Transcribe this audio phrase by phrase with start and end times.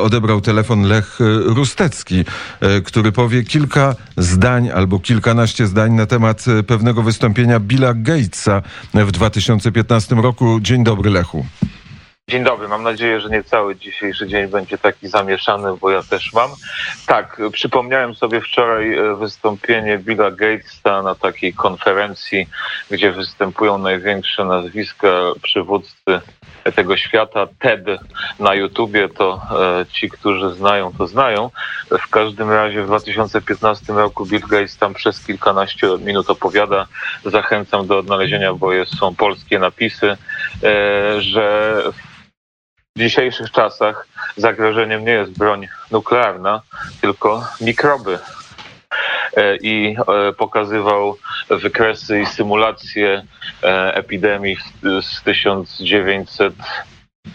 [0.00, 2.24] odebrał telefon Lech Rustecki,
[2.84, 8.62] który powie kilka zdań albo kilkanaście zdań na temat pewnego wystąpienia Billa Gatesa
[8.94, 10.60] w 2015 roku.
[10.60, 11.46] Dzień dobry, Lechu.
[12.28, 16.32] Dzień dobry, mam nadzieję, że nie cały dzisiejszy dzień będzie taki zamieszany, bo ja też
[16.32, 16.50] mam.
[17.06, 22.48] Tak, przypomniałem sobie wczoraj e, wystąpienie Billa Gatesa na takiej konferencji,
[22.90, 25.08] gdzie występują największe nazwiska
[25.42, 26.20] przywódcy
[26.74, 27.84] tego świata, TED
[28.38, 29.42] na YouTubie, to
[29.80, 31.50] e, ci, którzy znają, to znają.
[31.90, 36.86] W każdym razie w 2015 roku Bill Gates tam przez kilkanaście minut opowiada.
[37.24, 40.16] Zachęcam do odnalezienia, bo jest, są polskie napisy,
[40.62, 41.76] e, że
[42.96, 46.62] w dzisiejszych czasach zagrożeniem nie jest broń nuklearna,
[47.00, 48.18] tylko mikroby.
[49.36, 49.96] E, I
[50.38, 51.18] pokazywał
[51.50, 53.26] wykresy i symulacje
[53.94, 54.56] epidemii
[55.02, 56.54] z 1908,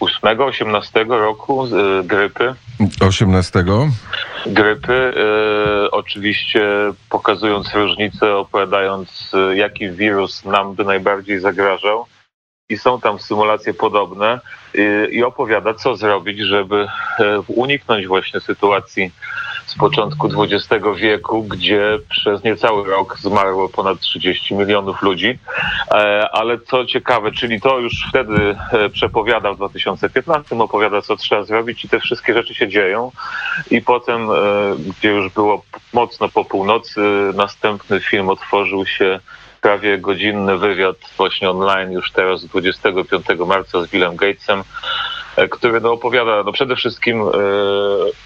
[0.00, 1.68] 18 roku
[2.04, 2.54] grypy.
[3.00, 3.64] 18.
[4.46, 5.14] Grypy,
[5.90, 6.62] oczywiście
[7.10, 12.06] pokazując różnice, opowiadając jaki wirus nam by najbardziej zagrażał
[12.68, 14.40] i są tam symulacje podobne
[14.74, 16.86] y, i opowiada, co zrobić, żeby
[17.18, 19.10] e, uniknąć właśnie sytuacji
[19.72, 25.38] z początku XX wieku, gdzie przez niecały rok zmarło ponad 30 milionów ludzi.
[25.90, 31.44] E, ale co ciekawe, czyli to już wtedy e, przepowiada w 2015, opowiada, co trzeba
[31.44, 33.10] zrobić i te wszystkie rzeczy się dzieją.
[33.70, 34.28] I potem,
[34.98, 37.00] gdzie już było mocno po północy,
[37.34, 39.20] następny film otworzył się
[39.62, 44.64] prawie godzinny wywiad właśnie online już teraz 25 marca z Billem Gatesem, e,
[45.50, 47.30] który no, opowiada, no przede wszystkim e,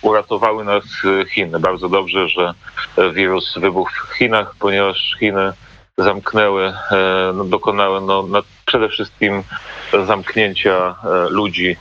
[0.03, 0.85] uratowały nas
[1.31, 1.61] Chiny.
[1.61, 2.55] Bardzo dobrze, że
[3.13, 5.53] wirus wybuchł w Chinach, ponieważ Chiny
[5.99, 9.43] zamknęły, e, no, dokonały no, przede wszystkim
[10.07, 11.77] zamknięcia e, ludzi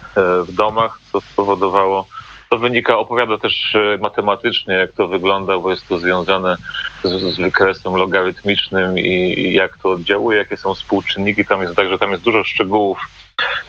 [0.47, 2.07] w domach, co spowodowało
[2.49, 6.57] to wynika, opowiada też e, matematycznie, jak to wygląda, bo jest to związane
[7.03, 11.45] z, z wykresem logarytmicznym i, i, jak to oddziałuje, jakie są współczynniki.
[11.45, 12.99] Tam jest także tam jest dużo szczegółów.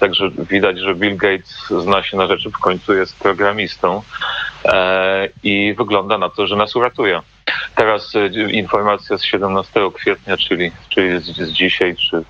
[0.00, 4.02] Także widać, że Bill Gates zna się na rzeczy, w końcu jest programistą
[4.64, 7.20] e, i wygląda na to, że nas uratuje.
[7.74, 12.22] Teraz e, informacja z 17 kwietnia, czyli, czyli z, z dzisiaj, czy e,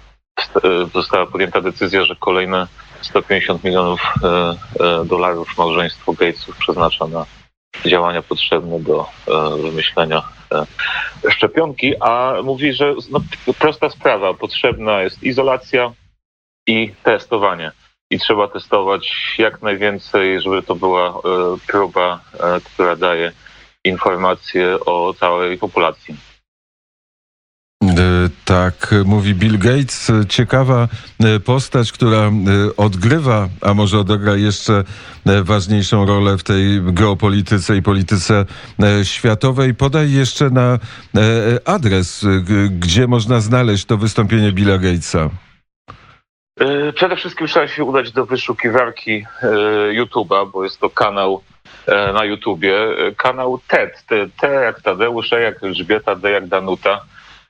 [0.94, 2.66] została podjęta decyzja, że kolejne
[3.00, 7.26] 150 milionów e, e, dolarów małżeństwo Gatesów przeznacza na
[7.86, 9.06] działania potrzebne do
[9.62, 10.22] wymyślenia
[11.30, 13.20] szczepionki, a mówi, że no,
[13.58, 15.92] prosta sprawa, potrzebna jest izolacja
[16.66, 17.72] i testowanie.
[18.10, 21.20] I trzeba testować jak najwięcej, żeby to była
[21.66, 22.20] próba,
[22.64, 23.32] która daje
[23.84, 26.16] informacje o całej populacji.
[27.82, 30.12] E, tak, mówi Bill Gates.
[30.28, 30.88] Ciekawa
[31.20, 32.32] e, postać, która e,
[32.76, 34.84] odgrywa, a może odegra jeszcze
[35.42, 38.44] ważniejszą rolę w tej geopolityce i polityce
[39.02, 39.74] światowej.
[39.74, 40.78] Podaj jeszcze na
[41.64, 42.26] adres,
[42.70, 45.30] gdzie można znaleźć to wystąpienie Billa Gatesa.
[46.94, 49.26] Przede wszystkim trzeba się udać do wyszukiwarki
[49.92, 51.42] YouTube'a, bo jest to kanał
[52.14, 52.78] na YouTubie.
[53.16, 54.04] Kanał TED.
[54.40, 57.04] T jak Tadeusz, E jak Elżbieta, D jak Danuta.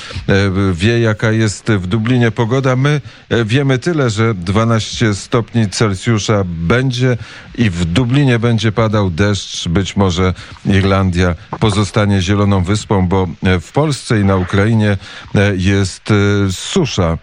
[0.73, 2.77] wie, jaka jest w Dublinie pogoda.
[2.77, 3.01] My
[3.45, 7.17] wiemy tyle, że 12 stopni Celsjusza będzie
[7.59, 10.35] i w Dublinie będzie padał deszcz, być może
[10.67, 14.97] Irlandia pozostanie zieloną wyspą, bo e, w Polsce i na Ukrainie
[15.35, 16.15] e, jest e,
[16.53, 17.19] susza.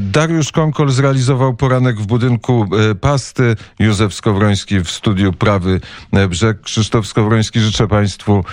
[0.00, 2.66] Dariusz Konkol zrealizował poranek w budynku
[3.00, 3.56] Pasty.
[3.78, 5.80] Józef Skowroński w studiu Prawy
[6.28, 6.60] Brzeg.
[6.60, 8.44] Krzysztof Skowroński, życzę Państwu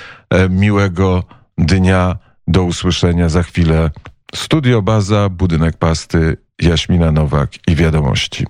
[0.50, 1.24] miłego
[1.58, 2.18] dnia.
[2.48, 3.92] Do usłyszenia za chwilę.
[4.36, 8.46] Studio Baza, budynek Pasty, Jaśmina Nowak i wiadomości.